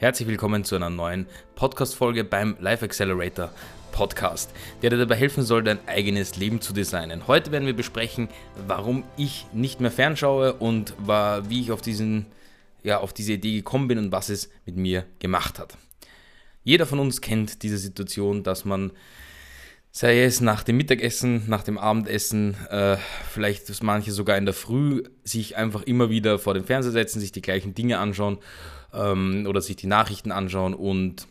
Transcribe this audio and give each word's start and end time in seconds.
Herzlich 0.00 0.28
willkommen 0.28 0.64
zu 0.64 0.76
einer 0.76 0.88
neuen 0.88 1.26
Podcast-Folge 1.56 2.24
beim 2.24 2.56
Life 2.58 2.82
Accelerator 2.82 3.52
Podcast, 3.92 4.50
der 4.80 4.88
dir 4.88 4.96
dabei 4.96 5.16
helfen 5.16 5.44
soll, 5.44 5.62
dein 5.62 5.86
eigenes 5.86 6.36
Leben 6.36 6.62
zu 6.62 6.72
designen. 6.72 7.26
Heute 7.26 7.52
werden 7.52 7.66
wir 7.66 7.76
besprechen, 7.76 8.30
warum 8.66 9.04
ich 9.18 9.44
nicht 9.52 9.78
mehr 9.82 9.90
fernschaue 9.90 10.54
und 10.54 10.94
wie 11.06 11.60
ich 11.60 11.70
auf, 11.70 11.82
diesen, 11.82 12.24
ja, 12.82 13.00
auf 13.00 13.12
diese 13.12 13.34
Idee 13.34 13.56
gekommen 13.56 13.88
bin 13.88 13.98
und 13.98 14.10
was 14.10 14.30
es 14.30 14.48
mit 14.64 14.76
mir 14.76 15.04
gemacht 15.18 15.58
hat. 15.58 15.76
Jeder 16.64 16.86
von 16.86 16.98
uns 16.98 17.20
kennt 17.20 17.62
diese 17.62 17.76
Situation, 17.76 18.42
dass 18.42 18.64
man 18.64 18.92
sei 19.90 20.22
es 20.22 20.40
nach 20.40 20.62
dem 20.62 20.78
Mittagessen, 20.78 21.42
nach 21.46 21.62
dem 21.62 21.76
Abendessen, 21.76 22.54
äh, 22.70 22.96
vielleicht 23.30 23.82
manche 23.82 24.12
sogar 24.12 24.38
in 24.38 24.46
der 24.46 24.54
Früh, 24.54 25.02
sich 25.24 25.58
einfach 25.58 25.82
immer 25.82 26.08
wieder 26.08 26.38
vor 26.38 26.54
den 26.54 26.64
Fernseher 26.64 26.92
setzen, 26.92 27.20
sich 27.20 27.32
die 27.32 27.42
gleichen 27.42 27.74
Dinge 27.74 27.98
anschauen 27.98 28.38
ähm, 28.94 29.46
oder 29.48 29.60
sich 29.60 29.76
die 29.76 29.86
Nachrichten 29.86 30.32
anschauen 30.32 30.74
und 30.74 31.26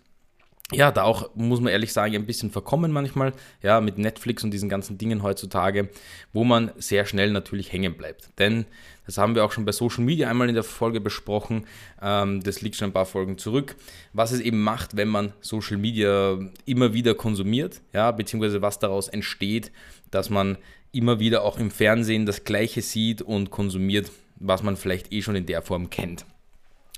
ja, 0.71 0.91
da 0.91 1.03
auch, 1.03 1.31
muss 1.35 1.61
man 1.61 1.71
ehrlich 1.73 1.93
sagen, 1.93 2.13
ein 2.13 2.27
bisschen 2.27 2.51
verkommen 2.51 2.91
manchmal, 2.91 3.33
ja, 3.63 3.81
mit 3.81 3.97
Netflix 3.97 4.43
und 4.43 4.51
diesen 4.51 4.69
ganzen 4.69 4.99
Dingen 4.99 5.23
heutzutage, 5.23 5.89
wo 6.31 6.43
man 6.43 6.71
sehr 6.77 7.05
schnell 7.07 7.31
natürlich 7.31 7.73
hängen 7.73 7.95
bleibt. 7.95 8.29
Denn 8.37 8.65
das 9.07 9.17
haben 9.17 9.33
wir 9.33 9.43
auch 9.43 9.51
schon 9.51 9.65
bei 9.65 9.71
Social 9.71 10.03
Media 10.03 10.29
einmal 10.29 10.47
in 10.47 10.53
der 10.53 10.63
Folge 10.63 11.01
besprochen, 11.01 11.65
ähm, 12.01 12.43
das 12.43 12.61
liegt 12.61 12.75
schon 12.75 12.89
ein 12.89 12.93
paar 12.93 13.07
Folgen 13.07 13.39
zurück, 13.39 13.75
was 14.13 14.31
es 14.31 14.41
eben 14.41 14.61
macht, 14.61 14.95
wenn 14.95 15.07
man 15.07 15.33
Social 15.41 15.77
Media 15.77 16.37
immer 16.65 16.93
wieder 16.93 17.15
konsumiert, 17.15 17.81
ja, 17.91 18.11
beziehungsweise 18.11 18.61
was 18.61 18.77
daraus 18.77 19.07
entsteht, 19.07 19.71
dass 20.11 20.29
man 20.29 20.57
immer 20.91 21.19
wieder 21.19 21.43
auch 21.43 21.57
im 21.57 21.71
Fernsehen 21.71 22.27
das 22.27 22.43
Gleiche 22.43 22.83
sieht 22.83 23.23
und 23.23 23.49
konsumiert, 23.49 24.11
was 24.35 24.61
man 24.61 24.77
vielleicht 24.77 25.11
eh 25.11 25.23
schon 25.23 25.35
in 25.35 25.47
der 25.47 25.63
Form 25.63 25.89
kennt. 25.89 26.25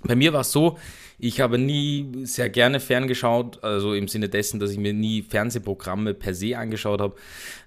Bei 0.03 0.15
mir 0.15 0.33
war 0.33 0.41
es 0.41 0.51
so, 0.51 0.77
ich 1.23 1.39
habe 1.39 1.59
nie 1.59 2.07
sehr 2.23 2.49
gerne 2.49 2.79
ferngeschaut, 2.79 3.63
also 3.63 3.93
im 3.93 4.07
Sinne 4.07 4.27
dessen, 4.27 4.59
dass 4.59 4.71
ich 4.71 4.79
mir 4.79 4.91
nie 4.91 5.21
Fernsehprogramme 5.21 6.15
per 6.15 6.33
se 6.33 6.57
angeschaut 6.57 6.99
habe. 6.99 7.15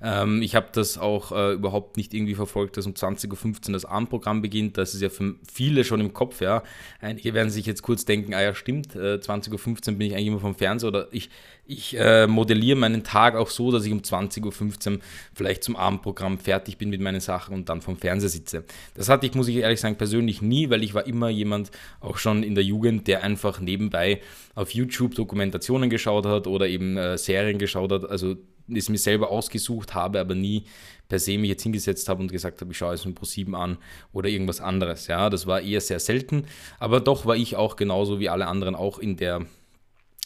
Ähm, 0.03 0.43
ich 0.43 0.57
habe 0.57 0.67
das 0.73 0.99
auch 0.99 1.31
äh, 1.31 1.53
überhaupt 1.53 1.97
nicht 1.97 2.15
irgendwie 2.15 2.35
verfolgt, 2.35 2.77
dass 2.77 2.85
um 2.85 2.95
20.15 2.95 3.69
Uhr 3.69 3.73
das 3.75 3.85
Abendprogramm 3.85 4.43
beginnt. 4.43 4.77
Das 4.77 4.93
ist 4.93 5.03
ja 5.03 5.09
für 5.09 5.37
viele 5.53 5.85
schon 5.85 6.01
im 6.01 6.13
Kopf, 6.13 6.41
ja. 6.41 6.65
Einige 7.01 7.33
werden 7.33 7.49
sich 7.49 7.65
jetzt 7.65 7.83
kurz 7.83 8.05
denken, 8.05 8.35
ah 8.35 8.43
ja, 8.43 8.57
stimmt, 8.57 8.97
äh, 8.97 9.21
20.15 9.21 9.53
Uhr 9.53 9.99
bin 9.99 10.09
ich 10.09 10.15
eigentlich 10.15 10.27
immer 10.27 10.41
vom 10.41 10.57
Fernseher 10.57 10.89
oder 10.89 11.07
ich, 11.13 11.31
ich 11.65 11.97
äh, 11.97 12.27
modelliere 12.27 12.77
meinen 12.77 13.05
Tag 13.05 13.37
auch 13.37 13.51
so, 13.51 13.71
dass 13.71 13.85
ich 13.85 13.93
um 13.93 14.01
20.15 14.01 14.95
Uhr 14.95 14.99
vielleicht 15.33 15.63
zum 15.63 15.77
Abendprogramm 15.77 16.39
fertig 16.39 16.77
bin 16.77 16.91
mit 16.91 17.01
meinen 17.01 17.21
Sachen 17.21 17.55
und 17.55 17.69
dann 17.69 17.83
vom 17.83 17.99
Fernseher 17.99 18.31
sitze. 18.31 18.65
Das 18.95 19.09
hatte 19.09 19.27
ich, 19.27 19.35
muss 19.35 19.47
ich 19.47 19.59
ehrlich 19.59 19.81
sagen, 19.81 19.95
persönlich 19.95 20.43
nie, 20.43 20.71
weil 20.71 20.83
ich 20.83 20.93
war 20.93 21.07
immer 21.07 21.29
jemand, 21.29 21.71
auch 22.01 22.19
schon 22.25 22.43
in 22.43 22.57
der 22.57 22.65
Jugend, 22.65 23.07
der 23.07 23.23
einfach 23.23 23.61
nebenbei 23.61 24.21
auf 24.57 24.71
YouTube 24.71 25.15
Dokumentationen 25.15 25.89
geschaut 25.89 26.27
hat 26.27 26.49
oder 26.49 26.67
eben 26.67 26.97
äh, 26.97 27.17
Serien 27.17 27.59
geschaut 27.59 27.93
hat. 27.93 28.11
Also 28.11 28.35
es 28.73 28.89
mir 28.89 28.99
selber 28.99 29.31
ausgesucht 29.31 29.95
habe, 29.95 30.19
aber 30.19 30.35
nie 30.35 30.65
per 31.09 31.19
se 31.19 31.37
mich 31.39 31.51
jetzt 31.51 31.63
hingesetzt 31.63 32.09
habe 32.09 32.23
und 32.23 32.33
gesagt 32.33 32.61
habe, 32.61 32.73
ich 32.73 32.79
schaue 32.79 32.95
es 32.95 33.05
mir 33.05 33.13
Pro 33.13 33.27
7 33.27 33.55
an 33.55 33.79
oder 34.13 34.29
irgendwas 34.29 34.61
anderes. 34.61 35.07
Ja, 35.07 35.31
das 35.31 35.47
war 35.47 35.61
eher 35.61 35.81
sehr 35.81 36.01
selten, 36.01 36.47
aber 36.79 37.01
doch 37.01 37.27
war 37.27 37.37
ich 37.37 37.57
auch 37.57 37.77
genauso 37.77 38.21
wie 38.21 38.29
alle 38.29 38.47
anderen 38.47 38.75
auch 38.75 38.99
in 38.99 39.17
der 39.17 39.47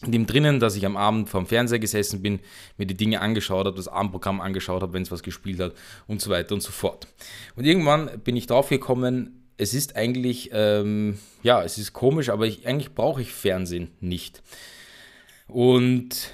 dem 0.07 0.27
drinnen, 0.27 0.61
dass 0.61 0.77
ich 0.77 0.87
am 0.87 0.97
Abend 0.97 1.29
vorm 1.29 1.47
Fernseher 1.47 1.81
gesessen 1.81 2.23
bin, 2.23 2.39
mir 2.77 2.87
die 2.87 2.97
Dinge 2.97 3.21
angeschaut 3.21 3.67
habe, 3.67 3.77
das 3.77 3.89
Abendprogramm 3.89 4.41
angeschaut 4.41 4.81
habe, 4.81 4.93
wenn 4.93 5.03
es 5.03 5.11
was 5.11 5.25
gespielt 5.25 5.59
hat 5.59 5.75
und 6.07 6.21
so 6.21 6.31
weiter 6.31 6.55
und 6.55 6.61
so 6.61 6.71
fort. 6.71 7.09
Und 7.57 7.65
irgendwann 7.65 8.21
bin 8.21 8.37
ich 8.37 8.47
drauf 8.47 8.69
gekommen, 8.69 9.48
es 9.59 9.75
ist 9.75 9.97
eigentlich, 9.97 10.51
ähm, 10.53 11.19
ja, 11.43 11.63
es 11.63 11.79
ist 11.79 11.93
komisch, 11.93 12.31
aber 12.31 12.47
ich, 12.47 12.67
eigentlich 12.67 12.95
brauche 12.95 13.21
ich 13.21 13.33
Fernsehen 13.33 13.91
nicht. 14.01 14.43
Und 15.49 16.33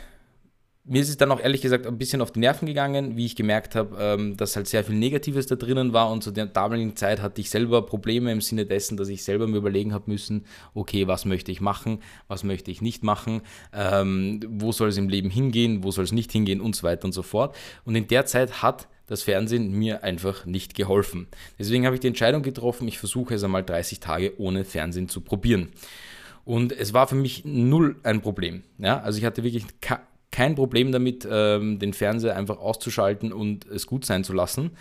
mir 0.87 1.01
ist 1.01 1.09
es 1.09 1.17
dann 1.17 1.33
auch 1.33 1.41
ehrlich 1.41 1.63
gesagt 1.63 1.87
ein 1.87 1.97
bisschen 1.97 2.21
auf 2.21 2.33
die 2.33 2.41
Nerven 2.41 2.67
gegangen, 2.67 3.17
wie 3.17 3.25
ich 3.25 3.37
gemerkt 3.37 3.75
habe, 3.75 3.97
ähm, 3.99 4.37
dass 4.37 4.55
halt 4.55 4.69
sehr 4.69 4.85
viel 4.85 4.97
Negatives 4.97 5.47
da 5.47 5.57
drinnen 5.57 5.95
war 5.95 6.11
und 6.11 6.23
zu 6.23 6.31
der 6.31 6.45
damaligen 6.45 6.95
Zeit 6.95 7.23
hatte 7.23 7.41
ich 7.41 7.49
selber 7.49 7.87
Probleme 7.87 8.31
im 8.31 8.43
Sinne 8.43 8.67
dessen, 8.67 8.99
dass 8.99 9.09
ich 9.09 9.25
selber 9.25 9.47
mir 9.47 9.57
überlegen 9.57 9.95
habe 9.95 10.11
müssen, 10.11 10.45
okay, 10.75 11.07
was 11.07 11.25
möchte 11.25 11.51
ich 11.51 11.63
machen, 11.63 12.01
was 12.29 12.45
möchte 12.45 12.71
ich 12.71 12.83
nicht 12.83 13.03
machen, 13.03 13.41
ähm, 13.73 14.41
wo 14.47 14.73
soll 14.73 14.89
es 14.89 14.99
im 14.99 15.09
Leben 15.09 15.31
hingehen, 15.31 15.83
wo 15.83 15.91
soll 15.91 16.05
es 16.05 16.13
nicht 16.13 16.31
hingehen 16.31 16.61
und 16.61 16.77
so 16.77 16.83
weiter 16.83 17.07
und 17.07 17.13
so 17.13 17.23
fort. 17.23 17.57
Und 17.87 17.95
in 17.95 18.07
der 18.07 18.27
Zeit 18.27 18.63
hat 18.63 18.87
das 19.07 19.23
Fernsehen 19.23 19.73
mir 19.73 20.03
einfach 20.03 20.47
nicht 20.47 20.75
geholfen. 20.75 21.27
Deswegen 21.59 21.85
habe 21.87 21.97
ich 21.97 22.01
die 22.01 22.09
Entscheidung 22.09 22.43
getroffen, 22.43 22.89
ich 22.89 22.99
versuche 22.99 23.35
es 23.35 23.45
einmal 23.45 23.65
30 23.65 24.01
Tage 24.01 24.39
ohne 24.39 24.65
Fernsehen 24.65 25.09
zu 25.09 25.21
probieren. 25.21 25.69
Und 26.45 26.73
es 26.73 26.93
war 26.93 27.07
für 27.07 27.15
mich 27.15 27.45
null 27.45 27.97
ein 28.03 28.21
Problem. 28.21 28.63
Ja? 28.79 29.01
Also 29.01 29.19
ich 29.19 29.25
hatte 29.25 29.43
wirklich 29.43 29.65
kein 30.31 30.55
Problem 30.55 30.93
damit, 30.93 31.27
ähm, 31.31 31.79
den 31.79 31.93
Fernseher 31.93 32.37
einfach 32.37 32.59
auszuschalten 32.59 33.33
und 33.33 33.67
es 33.67 33.87
gut 33.87 34.05
sein 34.05 34.25
zu 34.25 34.33
lassen. 34.33 34.73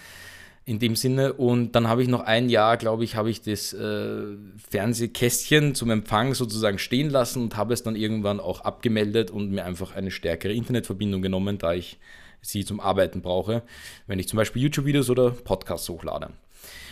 In 0.66 0.80
dem 0.80 0.96
Sinne. 0.96 1.34
Und 1.34 1.74
dann 1.74 1.90
habe 1.90 2.02
ich 2.02 2.08
noch 2.08 2.22
ein 2.22 2.48
Jahr, 2.48 2.78
glaube 2.78 3.04
ich, 3.04 3.18
habe 3.18 3.30
ich 3.30 3.42
das 3.42 3.74
äh, 3.74 4.24
Fernsehkästchen 4.70 5.76
zum 5.76 5.90
Empfang 5.90 6.34
sozusagen 6.36 6.80
stehen 6.80 7.10
lassen 7.10 7.44
und 7.44 7.58
habe 7.58 7.74
es 7.74 7.84
dann 7.84 7.98
irgendwann 7.98 8.40
auch 8.40 8.62
abgemeldet 8.62 9.30
und 9.30 9.52
mir 9.52 9.66
einfach 9.66 9.94
eine 9.94 10.10
stärkere 10.10 10.54
Internetverbindung 10.54 11.22
genommen, 11.22 11.58
da 11.58 11.74
ich 11.74 12.00
sie 12.44 12.66
zum 12.66 12.80
Arbeiten 12.80 13.22
brauche, 13.22 13.64
wenn 14.06 14.20
ich 14.20 14.28
zum 14.28 14.38
Beispiel 14.38 14.62
YouTube-Videos 14.62 15.10
oder 15.10 15.32
Podcasts 15.32 15.90
hochlade. 15.90 16.30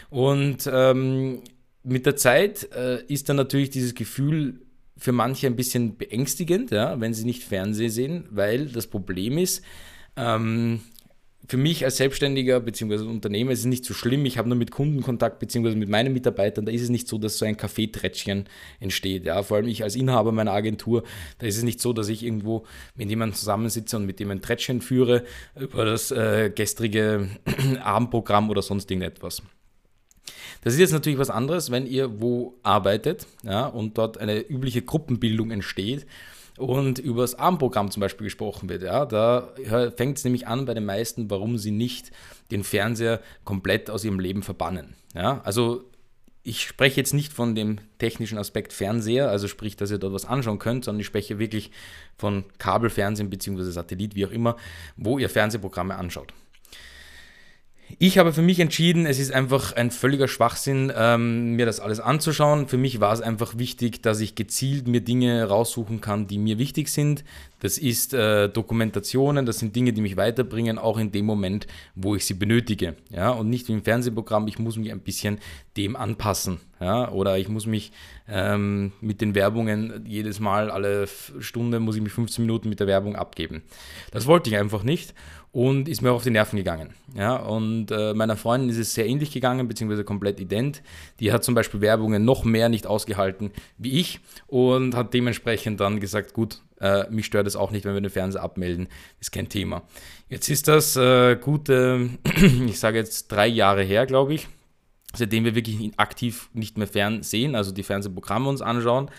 Und 0.10 0.70
ähm, 0.72 1.44
mit 1.84 2.06
der 2.06 2.16
Zeit 2.16 2.70
äh, 2.74 3.04
ist 3.06 3.30
dann 3.30 3.36
natürlich 3.36 3.70
dieses 3.70 3.94
Gefühl 3.94 4.62
für 4.98 5.12
manche 5.12 5.48
ein 5.48 5.56
bisschen 5.56 5.98
beängstigend, 5.98 6.72
ja, 6.72 7.00
wenn 7.00 7.14
sie 7.14 7.26
nicht 7.26 7.44
Fernsehen 7.44 7.90
sehen, 7.90 8.26
weil 8.30 8.68
das 8.68 8.88
Problem 8.88 9.38
ist, 9.38 9.64
ähm, 10.16 10.82
für 11.48 11.58
mich 11.58 11.84
als 11.84 11.98
Selbstständiger 11.98 12.60
bzw. 12.60 13.04
Unternehmer 13.06 13.52
ist 13.52 13.60
es 13.60 13.66
nicht 13.66 13.84
so 13.84 13.94
schlimm. 13.94 14.26
Ich 14.26 14.38
habe 14.38 14.48
nur 14.48 14.58
mit 14.58 14.72
Kundenkontakt 14.72 15.40
bzw. 15.40 15.76
mit 15.76 15.90
meinen 15.90 16.14
Mitarbeitern, 16.14 16.66
da 16.66 16.72
ist 16.72 16.82
es 16.82 16.90
nicht 16.90 17.08
so, 17.08 17.18
dass 17.18 17.38
so 17.38 17.46
ein 17.46 17.58
Kaffeeträtschchen 17.58 18.46
entsteht. 18.80 19.26
Ja? 19.26 19.42
Vor 19.44 19.58
allem 19.58 19.68
ich 19.68 19.84
als 19.84 19.96
Inhaber 19.96 20.32
meiner 20.32 20.52
Agentur, 20.52 21.04
da 21.40 21.48
ist 21.48 21.58
es 21.58 21.64
nicht 21.64 21.82
so, 21.82 21.94
dass 21.94 22.10
ich 22.10 22.24
irgendwo 22.24 22.66
mit 22.96 23.10
jemandem 23.10 23.36
zusammensitze 23.36 23.98
und 23.98 24.06
mit 24.06 24.20
dem 24.20 24.32
ein 24.32 24.42
Trätschchen 24.42 24.82
führe 24.82 25.24
über 25.60 25.86
das 25.86 26.12
äh, 26.12 26.52
gestrige 26.54 27.30
Abendprogramm 27.84 28.50
oder 28.50 28.62
sonst 28.62 28.90
irgendetwas. 28.92 29.42
Das 30.64 30.74
ist 30.74 30.80
jetzt 30.80 30.92
natürlich 30.92 31.18
was 31.18 31.32
anderes, 31.32 31.72
wenn 31.72 31.88
ihr 31.88 32.22
wo 32.22 32.60
arbeitet 32.62 33.26
ja, 33.44 33.66
und 33.66 33.98
dort 33.98 34.20
eine 34.20 34.40
übliche 34.42 34.84
Gruppenbildung 34.84 35.50
entsteht 35.50 36.06
und 36.62 37.00
über 37.00 37.24
das 37.24 37.36
Abendprogramm 37.36 37.90
zum 37.90 38.02
Beispiel 38.02 38.26
gesprochen 38.26 38.70
wird. 38.70 38.84
Ja, 38.84 39.06
da 39.06 39.50
fängt 39.98 40.18
es 40.18 40.24
nämlich 40.24 40.48
an 40.48 40.66
bei 40.66 40.74
den 40.74 40.86
meisten, 40.86 41.30
warum 41.30 41.58
sie 41.58 41.72
nicht 41.72 42.12
den 42.52 42.64
Fernseher 42.64 43.20
komplett 43.44 43.90
aus 43.90 44.06
ihrem 44.06 44.20
Leben 44.20 44.44
verbannen. 44.44 44.94
Ja, 45.16 45.42
also 45.44 45.90
ich 46.44 46.62
spreche 46.62 46.98
jetzt 46.98 47.14
nicht 47.14 47.34
von 47.34 47.56
dem 47.56 47.80
technischen 47.98 48.38
Aspekt 48.38 48.74
Fernseher, 48.74 49.30
also 49.30 49.48
sprich, 49.48 49.76
dass 49.76 49.92
ihr 49.92 49.98
dort 49.98 50.14
was 50.14 50.26
anschauen 50.26 50.60
könnt, 50.60 50.86
sondern 50.86 51.00
ich 51.00 51.08
spreche 51.08 51.40
wirklich 51.40 51.72
von 52.18 52.46
Kabelfernsehen 52.58 53.30
bzw. 53.30 53.64
Satellit, 53.72 54.16
wie 54.16 54.26
auch 54.26 54.32
immer, 54.32 54.56
wo 54.98 55.18
ihr 55.18 55.30
Fernsehprogramme 55.30 55.96
anschaut. 55.96 56.34
Ich 58.00 58.18
habe 58.18 58.34
für 58.34 58.42
mich 58.42 58.60
entschieden, 58.60 59.06
es 59.06 59.20
ist 59.20 59.34
einfach 59.34 59.74
ein 59.74 59.92
völliger 59.92 60.28
Schwachsinn, 60.28 60.92
ähm, 60.96 61.56
mir 61.56 61.66
das 61.66 61.80
alles 61.80 62.00
anzuschauen. 62.00 62.68
Für 62.68 62.78
mich 62.78 63.00
war 63.00 63.14
es 63.14 63.22
einfach 63.22 63.58
wichtig, 63.58 64.02
dass 64.02 64.20
ich 64.20 64.36
gezielt 64.36 64.88
mir 64.88 65.02
Dinge 65.02 65.46
raussuchen 65.46 66.02
kann, 66.02 66.28
die 66.28 66.38
mir 66.38 66.58
wichtig 66.58 66.90
sind. 66.90 67.24
Das 67.60 67.78
ist 67.78 68.14
äh, 68.14 68.50
Dokumentationen, 68.50 69.46
das 69.46 69.60
sind 69.60 69.76
Dinge, 69.76 69.94
die 69.94 70.02
mich 70.02 70.18
weiterbringen, 70.18 70.78
auch 70.78 70.98
in 70.98 71.12
dem 71.12 71.26
Moment, 71.26 71.68
wo 71.96 72.16
ich 72.16 72.26
sie 72.26 72.34
benötige. 72.34 72.96
Ja? 73.10 73.30
Und 73.30 73.50
nicht 73.50 73.68
wie 73.68 73.74
im 73.74 73.84
Fernsehprogramm, 73.84 74.48
ich 74.48 74.60
muss 74.60 74.78
mich 74.78 74.92
ein 74.92 75.02
bisschen 75.02 75.40
dem 75.78 75.96
anpassen. 75.96 76.60
Ja? 76.80 77.12
Oder 77.12 77.38
ich 77.38 77.50
muss 77.50 77.66
mich 77.66 77.92
ähm, 78.28 78.92
mit 79.00 79.22
den 79.22 79.36
Werbungen 79.36 80.04
jedes 80.08 80.40
Mal, 80.40 80.72
alle 80.72 81.08
Stunde 81.40 81.80
muss 81.80 81.96
ich 81.96 82.02
mich 82.02 82.14
15 82.14 82.44
Minuten 82.44 82.70
mit 82.70 82.80
der 82.80 82.88
Werbung 82.88 83.16
abgeben. 83.16 83.62
Das 84.12 84.26
wollte 84.26 84.50
ich 84.50 84.58
einfach 84.58 84.84
nicht 84.84 85.14
und 85.52 85.90
ist 85.90 86.02
mir 86.02 86.12
auch 86.12 86.16
auf 86.16 86.24
die 86.24 86.30
Nerven 86.30 86.56
gegangen. 86.56 86.94
Ja, 87.14 87.36
und 87.36 87.92
äh, 87.92 88.14
meiner 88.14 88.38
Freundin 88.38 88.70
ist 88.70 88.78
es 88.78 88.94
sehr 88.94 89.06
ähnlich 89.06 89.32
gegangen, 89.32 89.68
beziehungsweise 89.68 90.06
komplett 90.06 90.40
ident. 90.40 90.82
Die 91.20 91.34
hat 91.34 91.44
zum 91.44 91.56
Beispiel 91.56 91.82
Werbungen 91.82 92.24
noch 92.24 92.46
mehr 92.46 92.70
nicht 92.70 92.88
ausgehalten 92.88 93.52
wie 93.78 94.00
ich 94.00 94.22
und 94.48 94.96
hat 94.96 95.14
dementsprechend 95.14 95.80
dann 95.82 96.00
gesagt, 96.00 96.34
gut, 96.34 96.62
äh, 96.80 97.10
mich 97.10 97.26
stört 97.26 97.48
es 97.48 97.58
auch 97.58 97.72
nicht, 97.72 97.86
wenn 97.86 97.94
wir 97.94 98.02
den 98.02 98.10
Fernseher 98.10 98.42
abmelden, 98.42 98.88
ist 99.20 99.32
kein 99.32 99.50
Thema. 99.50 99.84
Jetzt 100.30 100.50
ist 100.50 100.70
das 100.70 100.96
äh, 100.96 101.36
gute, 101.36 102.10
ich 102.66 102.80
sage 102.80 102.98
jetzt 102.98 103.28
drei 103.28 103.48
Jahre 103.48 103.84
her, 103.84 104.06
glaube 104.06 104.34
ich, 104.34 104.48
seitdem 105.14 105.44
wir 105.44 105.56
wirklich 105.56 105.92
aktiv 105.98 106.50
nicht 106.54 106.78
mehr 106.78 106.88
fernsehen, 106.88 107.56
also 107.56 107.74
die 107.74 107.84
Fernsehprogramme 107.84 108.48
uns 108.48 108.62
anschauen 108.62 109.12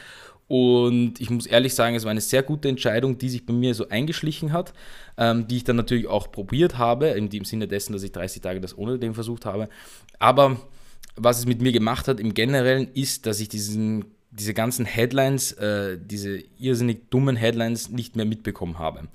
und 0.49 1.21
ich 1.21 1.31
muss 1.31 1.47
ehrlich 1.47 1.75
sagen, 1.75 1.97
es 1.97 2.05
war 2.05 2.11
eine 2.11 2.21
sehr 2.21 2.43
gute 2.43 2.69
Entscheidung, 2.69 3.19
die 3.19 3.29
sich 3.29 3.47
bei 3.47 3.53
mir 3.53 3.75
so 3.75 3.89
eingeschlichen 3.89 4.53
hat, 4.53 4.73
ähm, 5.17 5.49
die 5.49 5.59
ich 5.59 5.65
dann 5.65 5.77
natürlich 5.77 6.07
auch 6.07 6.31
probiert 6.31 6.79
habe, 6.79 7.09
in 7.09 7.31
dem 7.31 7.45
Sinne 7.45 7.69
dessen, 7.69 7.93
dass 7.93 8.03
ich 8.03 8.13
30 8.13 8.43
Tage 8.43 8.61
das 8.61 8.77
ohne 8.77 8.99
den 8.99 9.15
versucht 9.15 9.47
habe. 9.47 9.69
Aber 10.19 10.61
was 11.17 11.39
es 11.39 11.47
mit 11.47 11.61
mir 11.61 11.73
gemacht 11.73 12.09
hat 12.09 12.21
im 12.21 12.35
Generellen, 12.35 12.89
ist, 12.95 13.27
dass 13.27 13.41
ich 13.41 13.49
diesen 13.49 14.05
diese 14.33 14.55
ganzen 14.55 14.87
Headlines, 14.87 15.53
äh, 15.53 15.99
diese 16.03 16.43
irrsinnig 16.59 17.11
dummen 17.11 17.37
Headlines 17.37 17.91
nicht 17.91 18.17
mehr 18.17 18.25
mitbekommen 18.25 18.79
habe. 18.79 19.09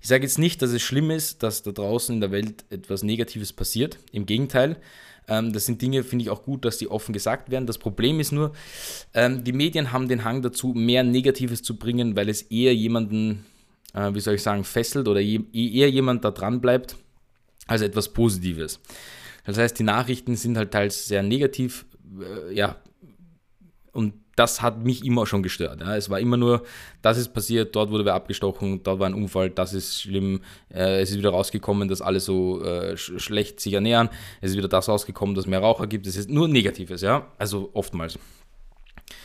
Ich 0.00 0.08
sage 0.08 0.24
jetzt 0.24 0.38
nicht, 0.38 0.62
dass 0.62 0.70
es 0.70 0.82
schlimm 0.82 1.10
ist, 1.10 1.42
dass 1.42 1.62
da 1.62 1.72
draußen 1.72 2.14
in 2.14 2.20
der 2.20 2.30
Welt 2.30 2.64
etwas 2.70 3.02
Negatives 3.02 3.52
passiert. 3.52 3.98
Im 4.12 4.26
Gegenteil, 4.26 4.76
ähm, 5.28 5.52
das 5.52 5.66
sind 5.66 5.80
Dinge, 5.80 6.02
finde 6.02 6.24
ich 6.24 6.30
auch 6.30 6.42
gut, 6.42 6.64
dass 6.64 6.78
die 6.78 6.88
offen 6.88 7.12
gesagt 7.12 7.50
werden. 7.50 7.66
Das 7.66 7.78
Problem 7.78 8.20
ist 8.20 8.32
nur, 8.32 8.52
ähm, 9.14 9.44
die 9.44 9.52
Medien 9.52 9.92
haben 9.92 10.08
den 10.08 10.24
Hang 10.24 10.42
dazu, 10.42 10.68
mehr 10.68 11.02
Negatives 11.04 11.62
zu 11.62 11.76
bringen, 11.76 12.16
weil 12.16 12.28
es 12.28 12.42
eher 12.42 12.74
jemanden, 12.74 13.44
äh, 13.94 14.12
wie 14.14 14.20
soll 14.20 14.34
ich 14.34 14.42
sagen, 14.42 14.64
fesselt 14.64 15.08
oder 15.08 15.20
je, 15.20 15.40
eher 15.52 15.90
jemand 15.90 16.24
da 16.24 16.30
dran 16.30 16.60
bleibt, 16.60 16.96
als 17.66 17.82
etwas 17.82 18.08
Positives. 18.08 18.80
Das 19.44 19.58
heißt, 19.58 19.78
die 19.78 19.84
Nachrichten 19.84 20.36
sind 20.36 20.56
halt 20.56 20.72
teils 20.72 21.08
sehr 21.08 21.22
negativ, 21.22 21.86
äh, 22.20 22.54
ja, 22.54 22.76
und 23.92 24.14
das 24.36 24.62
hat 24.62 24.82
mich 24.82 25.04
immer 25.04 25.26
schon 25.26 25.42
gestört. 25.42 25.80
Ja. 25.80 25.96
Es 25.96 26.08
war 26.08 26.18
immer 26.18 26.36
nur, 26.36 26.62
das 27.02 27.18
ist 27.18 27.34
passiert, 27.34 27.76
dort 27.76 27.90
wurde 27.90 28.04
wer 28.04 28.14
abgestochen, 28.14 28.82
dort 28.82 28.98
war 28.98 29.06
ein 29.06 29.14
Unfall, 29.14 29.50
das 29.50 29.74
ist 29.74 30.00
schlimm. 30.00 30.40
Äh, 30.72 31.00
es 31.00 31.10
ist 31.10 31.18
wieder 31.18 31.30
rausgekommen, 31.30 31.88
dass 31.88 32.00
alle 32.00 32.20
so 32.20 32.62
äh, 32.64 32.96
sch 32.96 33.12
schlecht 33.18 33.60
sich 33.60 33.74
ernähren. 33.74 34.08
Es 34.40 34.52
ist 34.52 34.56
wieder 34.56 34.68
das 34.68 34.88
rausgekommen, 34.88 35.34
dass 35.34 35.46
mehr 35.46 35.60
Raucher 35.60 35.86
gibt. 35.86 36.06
Es 36.06 36.16
ist 36.16 36.30
nur 36.30 36.48
Negatives, 36.48 37.02
ja. 37.02 37.26
Also 37.38 37.70
oftmals. 37.74 38.18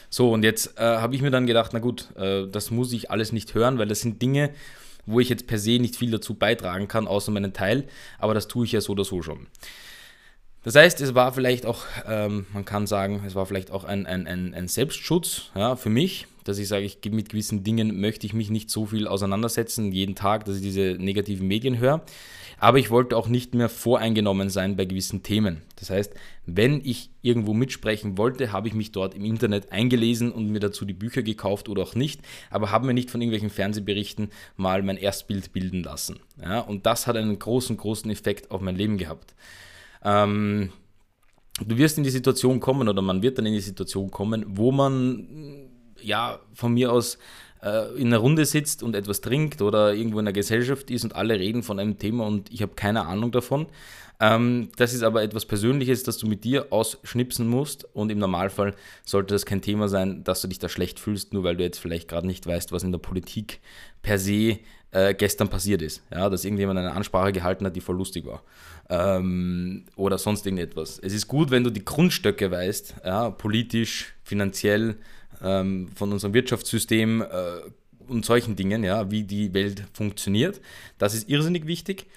So, 0.10 0.32
und 0.32 0.44
jetzt 0.44 0.78
äh, 0.78 0.82
habe 0.82 1.16
ich 1.16 1.22
mir 1.22 1.32
dann 1.32 1.48
gedacht, 1.48 1.72
na 1.74 1.80
gut, 1.80 2.16
äh, 2.16 2.48
das 2.48 2.72
muss 2.72 2.94
ich 2.94 3.12
alles 3.12 3.32
nicht 3.32 3.54
hören, 3.54 3.78
weil 3.78 3.88
das 3.88 4.02
sind 4.02 4.22
Dinge, 4.22 4.52
wo 5.06 5.20
ich 5.20 5.30
jetzt 5.30 5.48
per 5.48 5.58
se 5.58 5.80
nicht 5.80 5.96
viel 5.96 6.12
dazu 6.12 6.34
beitragen 6.34 6.88
kann, 6.88 7.08
außer 7.08 7.32
meinen 7.32 7.54
Teil. 7.54 7.86
Aber 8.20 8.34
das 8.34 8.48
tue 8.48 8.66
ich 8.66 8.74
ja 8.74 8.82
so 8.82 8.94
oder 8.94 9.06
so 9.06 9.22
schon. 9.22 9.48
Das 10.68 10.76
heißt, 10.76 11.00
es 11.00 11.16
war 11.16 11.32
vielleicht 11.32 11.66
auch, 11.66 11.86
ähm, 12.10 12.46
man 12.52 12.66
kann 12.66 12.88
sagen, 12.88 13.24
es 13.26 13.36
war 13.36 13.46
vielleicht 13.46 13.72
auch 13.72 13.86
ein, 13.86 14.06
ein, 14.06 14.28
ein, 14.28 14.54
ein 14.54 14.68
Selbstschutz 14.68 15.44
ja, 15.56 15.78
für 15.78 15.88
mich, 15.88 16.28
dass 16.44 16.58
ich 16.58 16.68
sage, 16.68 16.84
ich, 16.84 17.00
mit 17.10 17.30
gewissen 17.30 17.64
Dingen 17.64 18.02
möchte 18.02 18.28
ich 18.28 18.34
mich 18.34 18.50
nicht 18.50 18.70
so 18.70 18.86
viel 18.86 19.08
auseinandersetzen, 19.08 19.94
jeden 19.94 20.16
Tag, 20.16 20.44
dass 20.44 20.58
ich 20.58 20.62
diese 20.62 20.98
negativen 21.00 21.48
Medien 21.48 21.80
höre. 21.80 22.02
Aber 22.60 22.80
ich 22.80 22.92
wollte 22.92 23.16
auch 23.16 23.30
nicht 23.30 23.54
mehr 23.56 23.70
voreingenommen 23.70 24.50
sein 24.50 24.76
bei 24.76 24.84
gewissen 24.84 25.24
Themen. 25.24 25.62
Das 25.78 25.90
heißt, 25.90 26.14
wenn 26.46 26.82
ich 26.84 27.12
irgendwo 27.22 27.54
mitsprechen 27.54 28.18
wollte, 28.18 28.52
habe 28.52 28.68
ich 28.68 28.74
mich 28.74 28.92
dort 28.92 29.16
im 29.16 29.24
Internet 29.24 29.72
eingelesen 29.72 30.34
und 30.34 30.50
mir 30.50 30.60
dazu 30.60 30.84
die 30.84 30.92
Bücher 30.92 31.24
gekauft 31.24 31.70
oder 31.70 31.84
auch 31.84 31.96
nicht, 31.96 32.20
aber 32.50 32.72
habe 32.72 32.88
mir 32.88 32.94
nicht 32.94 33.10
von 33.10 33.22
irgendwelchen 33.22 33.52
Fernsehberichten 33.52 34.32
mal 34.58 34.84
mein 34.84 34.98
Erstbild 34.98 35.54
bilden 35.54 35.84
lassen. 35.84 36.20
Ja, 36.42 36.60
und 36.60 36.86
das 36.86 37.08
hat 37.08 37.16
einen 37.16 37.40
großen, 37.40 37.78
großen 37.78 38.12
Effekt 38.12 38.52
auf 38.52 38.60
mein 38.60 38.76
Leben 38.76 38.98
gehabt. 38.98 39.34
Ähm, 40.04 40.72
du 41.66 41.78
wirst 41.78 41.98
in 41.98 42.04
die 42.04 42.10
Situation 42.10 42.60
kommen 42.60 42.88
oder 42.88 43.02
man 43.02 43.22
wird 43.22 43.38
dann 43.38 43.46
in 43.46 43.54
die 43.54 43.60
Situation 43.60 44.12
kommen, 44.12 44.46
wo 44.48 44.72
man 44.72 45.28
ja 46.02 46.40
von 46.54 46.74
mir 46.74 46.92
aus 46.92 47.18
äh, 47.64 48.00
in 48.00 48.08
einer 48.08 48.18
Runde 48.18 48.46
sitzt 48.46 48.84
und 48.84 48.96
etwas 48.96 49.22
trinkt 49.22 49.62
oder 49.62 49.94
irgendwo 49.94 50.20
in 50.20 50.26
der 50.26 50.34
Gesellschaft 50.34 50.92
ist 50.92 51.04
und 51.04 51.16
alle 51.16 51.40
reden 51.40 51.64
von 51.64 51.80
einem 51.80 51.98
Thema 51.98 52.26
und 52.26 52.52
ich 52.52 52.62
habe 52.62 52.74
keine 52.76 53.06
Ahnung 53.06 53.32
davon. 53.32 53.68
Ähm, 54.20 54.70
das 54.78 54.94
ist 54.94 55.04
aber 55.04 55.22
etwas 55.22 55.46
Persönliches, 55.46 56.04
das 56.04 56.18
du 56.18 56.28
mit 56.28 56.44
dir 56.44 56.68
ausschnipsen 56.72 57.48
musst 57.48 57.88
und 57.94 58.12
im 58.12 58.18
Normalfall 58.18 58.74
sollte 59.06 59.36
das 59.36 59.46
kein 59.46 59.62
Thema 59.62 59.90
sein, 59.90 60.24
dass 60.24 60.42
du 60.42 60.48
dich 60.48 60.60
da 60.60 60.70
schlecht 60.70 61.00
fühlst, 61.00 61.34
nur 61.34 61.44
weil 61.44 61.56
du 61.56 61.64
jetzt 61.64 61.80
vielleicht 61.80 62.08
gerade 62.08 62.26
nicht 62.26 62.46
weißt, 62.48 62.72
was 62.72 62.84
in 62.84 62.92
der 62.92 63.00
Politik 63.00 63.60
per 64.02 64.18
se 64.18 64.60
äh, 64.92 65.14
gestern 65.14 65.50
passiert 65.50 65.82
ist. 65.82 66.02
Ja, 66.12 66.30
dass 66.30 66.46
irgendjemand 66.46 66.80
eine 66.80 66.94
Ansprache 66.94 67.32
gehalten 67.32 67.66
hat, 67.66 67.76
die 67.76 67.82
voll 67.82 67.98
lustig 67.98 68.26
war. 68.26 68.44
Ähm, 68.90 69.86
oder 69.96 70.18
sonst 70.18 70.46
irgendetwas. 70.46 71.00
Es 71.00 71.14
ist 71.14 71.28
gut, 71.28 71.52
wenn 71.52 71.64
du 71.64 71.70
die 71.70 71.84
Grundstöcke 71.84 72.52
weißt, 72.52 72.96
ja, 73.06 73.30
politisch, 73.30 74.14
finanziell, 74.24 74.98
ähm, 75.44 75.90
von 75.96 76.12
unserem 76.12 76.34
Wirtschaftssystem 76.34 77.22
äh, 77.22 77.26
und 78.08 78.26
solchen 78.26 78.56
Dingen, 78.56 78.84
ja, 78.84 79.12
wie 79.12 79.24
die 79.24 79.54
Welt 79.54 79.84
funktioniert. 79.94 80.62
Das 80.98 81.14
ist 81.14 81.30
irrsinnig 81.30 81.68
wichtig. 81.68 82.08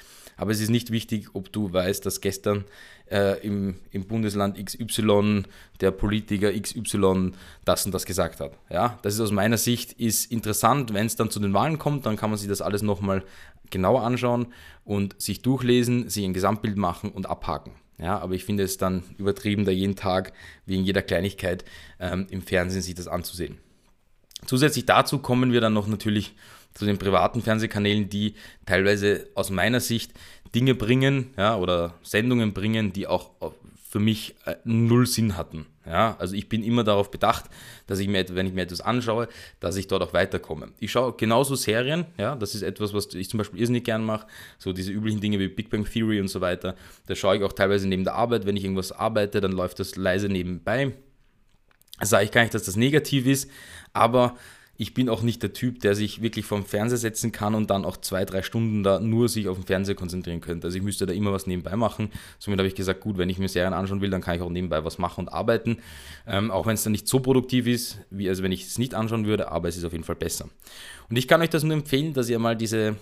Aber 0.40 0.52
es 0.52 0.60
ist 0.62 0.70
nicht 0.70 0.90
wichtig, 0.90 1.28
ob 1.34 1.52
du 1.52 1.70
weißt, 1.70 2.06
dass 2.06 2.22
gestern 2.22 2.64
äh, 3.10 3.38
im, 3.46 3.74
im 3.90 4.06
Bundesland 4.06 4.56
XY 4.56 5.42
der 5.82 5.90
Politiker 5.90 6.50
XY 6.50 7.32
das 7.66 7.84
und 7.84 7.92
das 7.92 8.06
gesagt 8.06 8.40
hat. 8.40 8.52
Ja, 8.70 8.98
das 9.02 9.12
ist 9.12 9.20
aus 9.20 9.32
meiner 9.32 9.58
Sicht 9.58 9.92
ist 9.92 10.32
interessant. 10.32 10.94
Wenn 10.94 11.04
es 11.04 11.16
dann 11.16 11.28
zu 11.28 11.40
den 11.40 11.52
Wahlen 11.52 11.78
kommt, 11.78 12.06
dann 12.06 12.16
kann 12.16 12.30
man 12.30 12.38
sich 12.38 12.48
das 12.48 12.62
alles 12.62 12.80
nochmal 12.80 13.22
genauer 13.68 14.02
anschauen 14.02 14.46
und 14.82 15.20
sich 15.20 15.42
durchlesen, 15.42 16.08
sich 16.08 16.24
ein 16.24 16.32
Gesamtbild 16.32 16.78
machen 16.78 17.10
und 17.10 17.28
abhaken. 17.28 17.72
Ja, 17.98 18.18
aber 18.18 18.32
ich 18.32 18.46
finde 18.46 18.62
es 18.62 18.78
dann 18.78 19.02
übertrieben, 19.18 19.66
da 19.66 19.72
jeden 19.72 19.94
Tag 19.94 20.32
wegen 20.64 20.84
jeder 20.84 21.02
Kleinigkeit 21.02 21.66
ähm, 21.98 22.26
im 22.30 22.40
Fernsehen 22.40 22.80
sich 22.80 22.94
das 22.94 23.08
anzusehen. 23.08 23.58
Zusätzlich 24.46 24.86
dazu 24.86 25.18
kommen 25.18 25.52
wir 25.52 25.60
dann 25.60 25.74
noch 25.74 25.86
natürlich 25.86 26.34
zu 26.74 26.84
den 26.84 26.98
privaten 26.98 27.42
Fernsehkanälen, 27.42 28.08
die 28.08 28.34
teilweise 28.66 29.26
aus 29.34 29.50
meiner 29.50 29.80
Sicht 29.80 30.12
Dinge 30.54 30.74
bringen 30.74 31.30
ja, 31.36 31.56
oder 31.56 31.94
Sendungen 32.02 32.52
bringen, 32.52 32.92
die 32.92 33.06
auch 33.06 33.30
für 33.90 33.98
mich 33.98 34.36
äh, 34.44 34.54
null 34.64 35.06
Sinn 35.06 35.36
hatten. 35.36 35.66
Ja, 35.84 36.14
also 36.20 36.36
ich 36.36 36.48
bin 36.48 36.62
immer 36.62 36.84
darauf 36.84 37.10
bedacht, 37.10 37.46
dass 37.88 37.98
ich 37.98 38.06
mir, 38.06 38.24
wenn 38.36 38.46
ich 38.46 38.52
mir 38.52 38.62
etwas 38.62 38.80
anschaue, 38.80 39.28
dass 39.58 39.74
ich 39.74 39.88
dort 39.88 40.02
auch 40.02 40.12
weiterkomme. 40.12 40.68
Ich 40.78 40.92
schaue 40.92 41.14
genauso 41.16 41.56
Serien, 41.56 42.04
ja, 42.16 42.36
das 42.36 42.54
ist 42.54 42.62
etwas, 42.62 42.94
was 42.94 43.12
ich 43.14 43.28
zum 43.28 43.38
Beispiel 43.38 43.58
irrsinnig 43.58 43.82
gern 43.82 44.04
mache, 44.04 44.28
so 44.58 44.72
diese 44.72 44.92
üblichen 44.92 45.20
Dinge 45.20 45.40
wie 45.40 45.48
Big 45.48 45.70
Bang 45.70 45.84
Theory 45.84 46.20
und 46.20 46.28
so 46.28 46.40
weiter. 46.40 46.76
Da 47.06 47.16
schaue 47.16 47.38
ich 47.38 47.42
auch 47.42 47.52
teilweise 47.52 47.88
neben 47.88 48.04
der 48.04 48.14
Arbeit, 48.14 48.46
wenn 48.46 48.56
ich 48.56 48.62
irgendwas 48.62 48.92
arbeite, 48.92 49.40
dann 49.40 49.50
läuft 49.50 49.80
das 49.80 49.96
leise 49.96 50.28
nebenbei. 50.28 50.92
Sage 52.00 52.26
ich 52.26 52.30
gar 52.30 52.42
nicht, 52.42 52.54
dass 52.54 52.62
das 52.62 52.76
negativ 52.76 53.26
ist, 53.26 53.50
aber 53.92 54.36
ich 54.80 54.94
bin 54.94 55.10
auch 55.10 55.20
nicht 55.20 55.42
der 55.42 55.52
Typ, 55.52 55.80
der 55.80 55.94
sich 55.94 56.22
wirklich 56.22 56.46
vom 56.46 56.64
Fernseher 56.64 56.96
setzen 56.96 57.32
kann 57.32 57.54
und 57.54 57.68
dann 57.68 57.84
auch 57.84 57.98
zwei, 57.98 58.24
drei 58.24 58.40
Stunden 58.40 58.82
da 58.82 58.98
nur 58.98 59.28
sich 59.28 59.46
auf 59.46 59.58
den 59.58 59.66
Fernseher 59.66 59.94
konzentrieren 59.94 60.40
könnte. 60.40 60.68
Also 60.68 60.78
ich 60.78 60.82
müsste 60.82 61.04
da 61.04 61.12
immer 61.12 61.32
was 61.32 61.46
nebenbei 61.46 61.76
machen. 61.76 62.10
Somit 62.38 62.58
habe 62.58 62.66
ich 62.66 62.74
gesagt, 62.74 63.02
gut, 63.02 63.18
wenn 63.18 63.28
ich 63.28 63.38
mir 63.38 63.50
Serien 63.50 63.74
anschauen 63.74 64.00
will, 64.00 64.08
dann 64.08 64.22
kann 64.22 64.36
ich 64.36 64.40
auch 64.40 64.48
nebenbei 64.48 64.82
was 64.82 64.96
machen 64.96 65.26
und 65.26 65.28
arbeiten. 65.28 65.80
Ähm, 66.26 66.50
auch 66.50 66.64
wenn 66.64 66.72
es 66.72 66.82
dann 66.82 66.92
nicht 66.92 67.06
so 67.08 67.20
produktiv 67.20 67.66
ist, 67.66 67.98
wie 68.08 68.26
also 68.30 68.42
wenn 68.42 68.52
ich 68.52 68.68
es 68.68 68.78
nicht 68.78 68.94
anschauen 68.94 69.26
würde, 69.26 69.52
aber 69.52 69.68
es 69.68 69.76
ist 69.76 69.84
auf 69.84 69.92
jeden 69.92 70.04
Fall 70.04 70.16
besser. 70.16 70.48
Und 71.10 71.16
ich 71.16 71.28
kann 71.28 71.42
euch 71.42 71.50
das 71.50 71.62
nur 71.62 71.74
empfehlen, 71.74 72.14
dass 72.14 72.30
ihr 72.30 72.38
mal 72.38 72.56
diese 72.56 72.96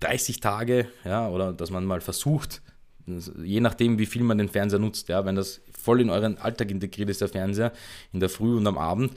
30 0.00 0.40
Tage, 0.40 0.88
ja, 1.06 1.26
oder 1.30 1.54
dass 1.54 1.70
man 1.70 1.86
mal 1.86 2.02
versucht, 2.02 2.60
je 3.42 3.60
nachdem, 3.60 3.98
wie 3.98 4.04
viel 4.04 4.24
man 4.24 4.36
den 4.36 4.50
Fernseher 4.50 4.78
nutzt, 4.78 5.08
ja, 5.08 5.24
wenn 5.24 5.36
das 5.36 5.62
voll 5.72 6.02
in 6.02 6.10
euren 6.10 6.36
Alltag 6.36 6.70
integriert 6.70 7.08
ist, 7.08 7.22
der 7.22 7.28
Fernseher, 7.28 7.72
in 8.12 8.20
der 8.20 8.28
Früh 8.28 8.54
und 8.54 8.66
am 8.66 8.76
Abend, 8.76 9.12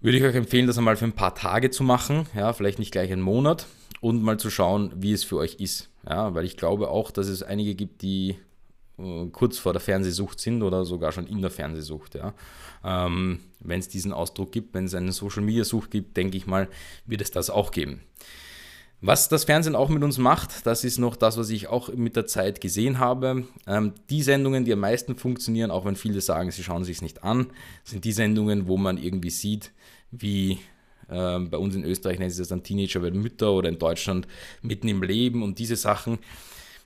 würde 0.00 0.18
ich 0.18 0.24
euch 0.24 0.34
empfehlen, 0.34 0.66
das 0.66 0.78
einmal 0.78 0.96
für 0.96 1.04
ein 1.04 1.12
paar 1.12 1.34
Tage 1.34 1.70
zu 1.70 1.82
machen, 1.82 2.26
ja, 2.34 2.52
vielleicht 2.52 2.78
nicht 2.78 2.92
gleich 2.92 3.12
einen 3.12 3.22
Monat 3.22 3.66
und 4.00 4.22
mal 4.22 4.38
zu 4.38 4.50
schauen, 4.50 4.92
wie 4.96 5.12
es 5.12 5.24
für 5.24 5.36
euch 5.36 5.54
ist. 5.54 5.90
Ja, 6.08 6.34
weil 6.34 6.44
ich 6.44 6.56
glaube 6.56 6.88
auch, 6.88 7.10
dass 7.10 7.26
es 7.26 7.42
einige 7.42 7.74
gibt, 7.74 8.02
die 8.02 8.36
äh, 8.98 9.26
kurz 9.32 9.58
vor 9.58 9.72
der 9.72 9.80
Fernsehsucht 9.80 10.40
sind 10.40 10.62
oder 10.62 10.84
sogar 10.84 11.12
schon 11.12 11.26
in 11.26 11.40
der 11.40 11.50
Fernsehsucht. 11.50 12.14
Ja. 12.14 12.34
Ähm, 12.84 13.40
wenn 13.60 13.80
es 13.80 13.88
diesen 13.88 14.12
Ausdruck 14.12 14.52
gibt, 14.52 14.74
wenn 14.74 14.84
es 14.84 14.94
eine 14.94 15.12
Social 15.12 15.42
Media 15.42 15.64
Sucht 15.64 15.90
gibt, 15.90 16.16
denke 16.16 16.36
ich 16.36 16.46
mal, 16.46 16.68
wird 17.06 17.20
es 17.20 17.30
das 17.30 17.50
auch 17.50 17.72
geben. 17.72 18.00
Was 19.02 19.28
das 19.28 19.44
Fernsehen 19.44 19.76
auch 19.76 19.90
mit 19.90 20.02
uns 20.02 20.16
macht, 20.16 20.64
das 20.66 20.82
ist 20.82 20.98
noch 20.98 21.16
das, 21.16 21.36
was 21.36 21.50
ich 21.50 21.68
auch 21.68 21.92
mit 21.92 22.16
der 22.16 22.26
Zeit 22.26 22.62
gesehen 22.62 22.98
habe. 22.98 23.44
Ähm, 23.66 23.92
die 24.08 24.22
Sendungen, 24.22 24.64
die 24.64 24.72
am 24.72 24.80
meisten 24.80 25.16
funktionieren, 25.16 25.70
auch 25.70 25.84
wenn 25.84 25.96
viele 25.96 26.22
sagen, 26.22 26.50
sie 26.50 26.62
schauen 26.62 26.82
sich 26.82 26.96
es 26.96 27.02
nicht 27.02 27.22
an, 27.22 27.48
sind 27.84 28.04
die 28.04 28.12
Sendungen, 28.12 28.68
wo 28.68 28.78
man 28.78 28.96
irgendwie 28.96 29.30
sieht, 29.30 29.72
wie 30.10 30.58
äh, 31.08 31.38
bei 31.40 31.58
uns 31.58 31.74
in 31.74 31.84
Österreich 31.84 32.18
nennt 32.18 32.32
sich 32.32 32.38
das 32.38 32.48
dann 32.48 32.62
Teenager 32.62 33.02
werden 33.02 33.20
Mütter 33.20 33.52
oder 33.52 33.68
in 33.68 33.78
Deutschland 33.78 34.26
mitten 34.62 34.88
im 34.88 35.02
Leben 35.02 35.42
und 35.42 35.58
diese 35.58 35.76
Sachen. 35.76 36.18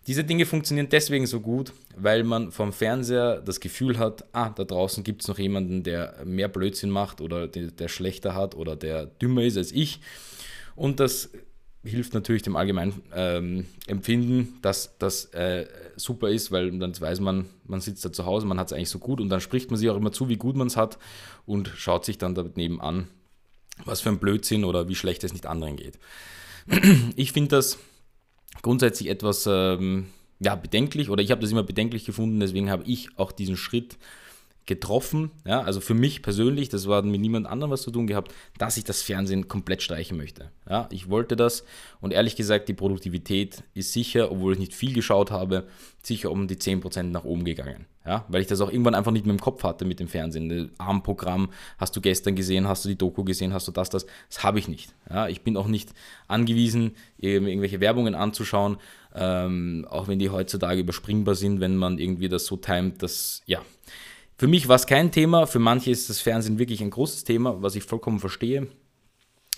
Diese 0.09 0.25
Dinge 0.25 0.47
funktionieren 0.47 0.89
deswegen 0.91 1.27
so 1.27 1.41
gut, 1.41 1.73
weil 1.97 2.25
man 2.25 2.51
vom 2.51 2.73
Fernseher 2.73 3.41
das 3.41 3.61
Gefühl 3.61 3.99
hat, 3.99 4.25
ah, 4.33 4.49
da 4.49 4.65
draußen 4.65 5.05
gibt 5.05 5.23
es 5.23 5.29
noch 5.29 5.39
jemanden, 5.39 5.85
der 5.85 6.17
mehr 6.25 6.49
Blödsinn 6.49 6.91
macht 6.91 7.21
oder 7.21 7.47
der, 7.47 7.71
der 7.71 7.89
schlechter 7.89 8.35
hat 8.35 8.57
oder 8.57 8.75
der 8.75 9.07
dümmer 9.07 9.43
ist 9.43 9.59
als 9.59 9.71
ich. 9.71 10.01
Und 10.75 10.99
das 11.01 11.31
hilft 11.83 12.13
natürlich 12.13 12.43
dem 12.43 12.57
allgemeinen 12.57 13.01
ähm, 13.15 13.67
Empfinden, 13.87 14.59
dass 14.61 14.99
das 14.99 15.27
äh, 15.27 15.67
super 15.97 16.29
ist, 16.29 16.53
weil 16.53 16.79
dann 16.79 16.99
weiß 16.99 17.21
man, 17.21 17.47
man 17.65 17.81
sitzt 17.81 18.05
da 18.05 18.13
zu 18.13 18.27
Hause, 18.27 18.47
man 18.47 18.59
hat 18.59 18.69
es 18.69 18.73
eigentlich 18.73 18.91
so 18.91 18.99
gut 18.99 19.21
und 19.21 19.31
dann 19.31 19.41
spricht 19.41 19.71
man 19.71 19.79
sich 19.79 19.89
auch 19.89 19.97
immer 19.97 20.13
zu, 20.13 20.29
wie 20.29 20.37
gut 20.37 20.57
man 20.57 20.67
es 20.67 20.77
hat 20.77 20.99
und 21.47 21.69
schaut 21.75 22.05
sich 22.05 22.19
dann 22.19 22.35
daneben 22.35 22.81
an, 22.81 23.09
was 23.85 24.03
für 24.03 24.11
ein 24.11 24.19
Blödsinn 24.19 24.65
oder 24.65 24.89
wie 24.89 24.95
schlecht 24.95 25.25
es 25.25 25.33
nicht 25.33 25.47
anderen 25.47 25.77
geht. 25.77 25.99
Ich 27.17 27.33
finde 27.33 27.57
das 27.57 27.79
grundsätzlich 28.63 29.09
etwas 29.09 29.47
ähm, 29.47 30.07
ja, 30.39 30.55
bedenklich 30.55 31.09
oder 31.09 31.23
ich 31.23 31.31
habe 31.31 31.41
das 31.41 31.51
immer 31.51 31.63
bedenklich 31.63 32.05
gefunden, 32.05 32.41
deswegen 32.41 32.71
habe 32.71 32.85
ich 32.85 33.09
auch 33.19 33.33
diesen 33.33 33.57
Schritt 33.57 33.97
getroffen, 34.71 35.33
ja, 35.45 35.63
also 35.63 35.81
für 35.81 35.95
mich 35.95 36.23
persönlich, 36.23 36.69
das 36.69 36.87
war 36.87 37.03
mit 37.03 37.21
niemand 37.21 37.49
anderem 37.49 37.73
was 37.73 37.83
zu 37.83 37.91
tun 37.91 38.07
gehabt, 38.07 38.33
dass 38.57 38.77
ich 38.77 38.85
das 38.85 39.03
Fernsehen 39.03 39.49
komplett 39.49 39.83
streichen 39.83 40.17
möchte. 40.17 40.53
Ja, 40.69 40.89
ich 40.93 41.11
wollte 41.11 41.35
das 41.35 41.65
und 42.01 42.13
ehrlich 42.13 42.37
gesagt, 42.37 42.69
die 42.69 42.73
Produktivität 42.73 43.65
ist 43.75 43.93
sicher, 43.93 44.31
obwohl 44.31 44.53
ich 44.53 44.61
nicht 44.61 44.73
viel 44.73 44.93
geschaut 44.93 45.33
habe, 45.33 45.67
sicher 46.05 46.31
um 46.31 46.47
die 46.47 46.55
10% 46.55 47.03
nach 47.03 47.25
oben 47.25 47.45
gegangen. 47.45 47.87
Ja, 48.07 48.25
weil 48.29 48.43
ich 48.43 48.47
das 48.47 48.61
auch 48.61 48.71
irgendwann 48.71 48.95
einfach 48.95 49.11
nicht 49.11 49.27
mehr 49.27 49.35
im 49.35 49.41
Kopf 49.41 49.65
hatte 49.65 49.85
mit 49.85 49.99
dem 49.99 50.07
Fernsehen. 50.07 50.71
Armprogramm, 50.79 51.51
hast 51.77 51.97
du 51.97 52.01
gestern 52.01 52.37
gesehen, 52.37 52.69
hast 52.69 52.85
du 52.85 52.89
die 52.89 52.97
Doku 52.97 53.25
gesehen, 53.25 53.53
hast 53.53 53.67
du 53.67 53.73
das, 53.73 53.91
das, 53.91 54.07
das 54.29 54.45
habe 54.45 54.61
ich 54.61 54.69
nicht. 54.69 54.95
Ja, 55.11 55.27
ich 55.27 55.43
bin 55.43 55.57
auch 55.57 55.67
nicht 55.67 55.93
angewiesen, 56.29 56.93
irgendwelche 57.19 57.81
Werbungen 57.81 58.15
anzuschauen, 58.15 58.77
ähm, 59.17 59.85
auch 59.91 60.07
wenn 60.07 60.21
die 60.21 60.31
heutzutage 60.31 60.81
überspringbar 60.81 61.35
sind, 61.35 61.61
wenn 61.61 61.77
man 61.77 61.99
irgendwie 61.99 62.29
das 62.29 62.47
so 62.47 62.57
timet, 62.57 63.03
dass, 63.03 63.43
ja, 63.47 63.61
für 64.41 64.49
mich 64.49 64.69
war 64.69 64.77
es 64.77 64.87
kein 64.87 65.13
Thema, 65.13 65.47
für 65.47 65.59
manche 65.59 65.91
ist 65.91 66.09
das 66.09 66.21
Fernsehen 66.23 66.59
wirklich 66.59 66.81
ein 66.81 66.89
großes 66.89 67.25
Thema, 67.25 67.63
was 67.63 67.75
ich 67.75 67.85
vollkommen 67.85 68.21
verstehe. 68.21 68.69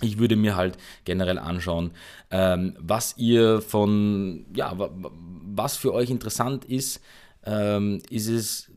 Ich 0.01 0.19
würde 0.19 0.35
mir 0.35 0.57
halt 0.57 0.77
generell 1.05 1.39
anschauen, 1.39 1.91
ähm, 2.31 2.75
was 2.77 3.17
ihr 3.17 3.61
von, 3.61 4.45
ja, 4.53 4.75
was 4.75 5.77
für 5.77 5.93
euch 5.93 6.09
interessant 6.09 6.65
ist. 6.65 6.99
Ähm, 7.45 8.01
ist 8.09 8.27
es, 8.27 8.71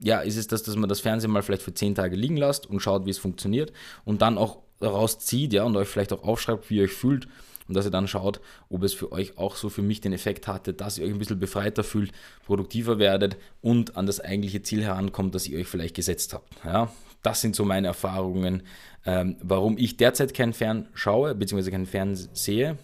ja, 0.00 0.18
ist 0.18 0.36
es 0.36 0.48
das, 0.48 0.64
dass 0.64 0.74
man 0.74 0.88
das 0.88 0.98
Fernsehen 0.98 1.30
mal 1.30 1.42
vielleicht 1.42 1.62
für 1.62 1.74
zehn 1.74 1.94
Tage 1.94 2.16
liegen 2.16 2.36
lasst 2.36 2.66
und 2.66 2.80
schaut, 2.80 3.06
wie 3.06 3.10
es 3.10 3.18
funktioniert 3.18 3.72
und 4.04 4.20
dann 4.20 4.36
auch 4.36 4.62
rauszieht, 4.80 5.52
ja, 5.52 5.62
und 5.62 5.76
euch 5.76 5.86
vielleicht 5.86 6.12
auch 6.12 6.24
aufschreibt, 6.24 6.70
wie 6.70 6.78
ihr 6.78 6.84
euch 6.84 6.92
fühlt 6.92 7.28
und 7.72 7.76
dass 7.76 7.86
ihr 7.86 7.90
dann 7.90 8.06
schaut, 8.06 8.42
ob 8.68 8.82
es 8.82 8.92
für 8.92 9.12
euch 9.12 9.38
auch 9.38 9.56
so 9.56 9.70
für 9.70 9.80
mich 9.80 10.02
den 10.02 10.12
Effekt 10.12 10.46
hatte, 10.46 10.74
dass 10.74 10.98
ihr 10.98 11.06
euch 11.06 11.12
ein 11.12 11.18
bisschen 11.18 11.40
befreiter 11.40 11.82
fühlt, 11.82 12.12
produktiver 12.44 12.98
werdet 12.98 13.38
und 13.62 13.96
an 13.96 14.04
das 14.04 14.20
eigentliche 14.20 14.60
Ziel 14.60 14.84
herankommt, 14.84 15.34
das 15.34 15.46
ihr 15.46 15.58
euch 15.58 15.68
vielleicht 15.68 15.96
gesetzt 15.96 16.34
habt. 16.34 16.52
Ja, 16.66 16.92
das 17.22 17.40
sind 17.40 17.56
so 17.56 17.64
meine 17.64 17.86
Erfahrungen, 17.86 18.64
ähm, 19.06 19.36
warum 19.42 19.78
ich 19.78 19.96
derzeit 19.96 20.34
kein 20.34 20.52
Fern 20.52 20.88
schaue, 20.92 21.34
beziehungsweise 21.34 21.70
kein 21.70 21.86
Fern 21.86 22.14
sehe 22.14 22.76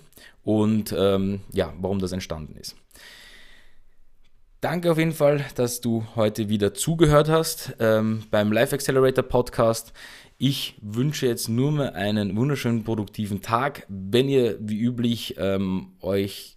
und 0.43 0.95
ähm, 0.97 1.41
ja, 1.53 1.75
warum 1.79 1.99
das 1.99 2.13
entstanden 2.13 2.57
ist. 2.57 2.75
Danke 4.63 4.91
auf 4.91 4.97
jeden 4.97 5.13
Fall, 5.13 5.45
dass 5.55 5.83
du 5.83 6.07
heute 6.17 6.49
wieder 6.49 6.73
zugehört 6.73 7.29
hast 7.29 7.77
ähm, 7.79 8.23
beim 8.31 8.53
Life 8.53 8.75
Accelerator 8.75 9.23
Podcast. 9.23 9.93
Ich 10.41 10.77
wünsche 10.81 11.27
jetzt 11.27 11.49
nur 11.49 11.73
mehr 11.73 11.97
einen 11.97 12.37
wunderschönen 12.37 12.85
produktiven 12.85 13.43
Tag. 13.43 13.85
Wenn 13.89 14.29
ihr 14.29 14.57
wie 14.61 14.79
üblich 14.79 15.35
ähm, 15.37 15.89
euch 16.01 16.55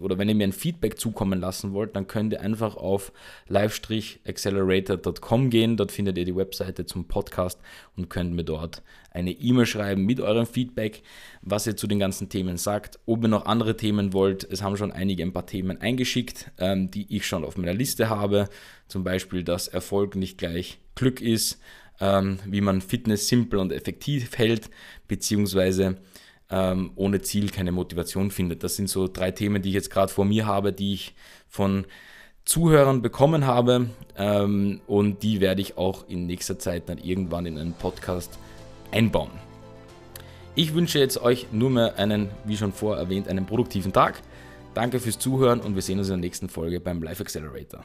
oder 0.00 0.18
wenn 0.18 0.28
ihr 0.28 0.36
mir 0.36 0.46
ein 0.46 0.52
Feedback 0.52 1.00
zukommen 1.00 1.40
lassen 1.40 1.72
wollt, 1.72 1.96
dann 1.96 2.06
könnt 2.06 2.32
ihr 2.32 2.40
einfach 2.40 2.76
auf 2.76 3.12
live-accelerator.com 3.48 5.50
gehen. 5.50 5.76
Dort 5.76 5.90
findet 5.90 6.16
ihr 6.16 6.24
die 6.24 6.36
Webseite 6.36 6.86
zum 6.86 7.08
Podcast 7.08 7.58
und 7.96 8.08
könnt 8.08 8.34
mir 8.34 8.44
dort 8.44 8.84
eine 9.10 9.32
E-Mail 9.32 9.66
schreiben 9.66 10.06
mit 10.06 10.20
eurem 10.20 10.46
Feedback, 10.46 11.02
was 11.42 11.66
ihr 11.66 11.76
zu 11.76 11.88
den 11.88 11.98
ganzen 11.98 12.28
Themen 12.28 12.56
sagt. 12.56 13.00
Ob 13.04 13.24
ihr 13.24 13.28
noch 13.28 13.46
andere 13.46 13.76
Themen 13.76 14.12
wollt, 14.12 14.44
es 14.44 14.62
haben 14.62 14.76
schon 14.76 14.92
einige 14.92 15.24
ein 15.24 15.32
paar 15.32 15.46
Themen 15.46 15.80
eingeschickt, 15.80 16.52
ähm, 16.58 16.92
die 16.92 17.16
ich 17.16 17.26
schon 17.26 17.44
auf 17.44 17.56
meiner 17.56 17.74
Liste 17.74 18.08
habe. 18.08 18.48
Zum 18.86 19.02
Beispiel, 19.02 19.42
dass 19.42 19.66
Erfolg 19.66 20.14
nicht 20.14 20.38
gleich 20.38 20.78
Glück 20.94 21.20
ist 21.20 21.58
ähm, 22.00 22.38
wie 22.46 22.60
man 22.60 22.80
Fitness 22.80 23.28
simpel 23.28 23.58
und 23.58 23.72
effektiv 23.72 24.36
hält, 24.36 24.70
beziehungsweise 25.08 25.96
ähm, 26.50 26.92
ohne 26.96 27.22
Ziel 27.22 27.50
keine 27.50 27.72
Motivation 27.72 28.30
findet. 28.30 28.62
Das 28.62 28.76
sind 28.76 28.88
so 28.88 29.08
drei 29.08 29.30
Themen, 29.30 29.62
die 29.62 29.70
ich 29.70 29.74
jetzt 29.74 29.90
gerade 29.90 30.12
vor 30.12 30.24
mir 30.24 30.46
habe, 30.46 30.72
die 30.72 30.94
ich 30.94 31.14
von 31.48 31.86
Zuhörern 32.44 33.00
bekommen 33.00 33.46
habe 33.46 33.88
ähm, 34.16 34.80
und 34.86 35.22
die 35.22 35.40
werde 35.40 35.62
ich 35.62 35.78
auch 35.78 36.06
in 36.08 36.26
nächster 36.26 36.58
Zeit 36.58 36.88
dann 36.88 36.98
irgendwann 36.98 37.46
in 37.46 37.58
einen 37.58 37.72
Podcast 37.72 38.38
einbauen. 38.92 39.30
Ich 40.54 40.74
wünsche 40.74 40.98
jetzt 40.98 41.20
euch 41.20 41.48
nur 41.50 41.70
mehr 41.70 41.98
einen, 41.98 42.28
wie 42.44 42.56
schon 42.56 42.72
vorher 42.72 43.02
erwähnt, 43.02 43.28
einen 43.28 43.46
produktiven 43.46 43.92
Tag. 43.92 44.22
Danke 44.74 45.00
fürs 45.00 45.18
Zuhören 45.18 45.60
und 45.60 45.74
wir 45.74 45.82
sehen 45.82 45.98
uns 45.98 46.08
in 46.08 46.14
der 46.14 46.20
nächsten 46.20 46.48
Folge 46.48 46.80
beim 46.80 47.02
Life 47.02 47.22
Accelerator. 47.22 47.84